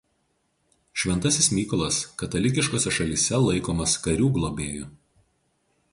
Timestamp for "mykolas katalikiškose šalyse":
1.57-3.41